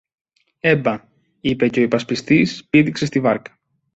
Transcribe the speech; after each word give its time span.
Έμπα, 0.59 1.07
είπε, 1.41 1.69
και 1.69 1.79
ο 1.79 1.83
υπασπιστής 1.83 2.67
πήδηξε 2.69 3.05
στη 3.05 3.19
βάρκα. 3.19 3.59